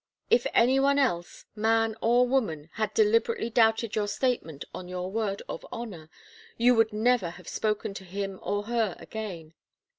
If 0.31 0.47
any 0.55 0.79
one 0.79 0.97
else, 0.97 1.45
man 1.55 1.95
or 2.01 2.27
woman, 2.27 2.71
had 2.73 2.91
deliberately 2.95 3.51
doubted 3.51 3.95
your 3.95 4.07
statement 4.07 4.65
on 4.73 4.87
your 4.87 5.11
word 5.11 5.43
of 5.47 5.63
honour, 5.71 6.09
you 6.57 6.73
would 6.73 6.91
never 6.91 7.29
have 7.29 7.47
spoken 7.47 7.93
to 7.93 8.03
him 8.03 8.39
or 8.41 8.63
her 8.63 8.95
again. 8.97 9.53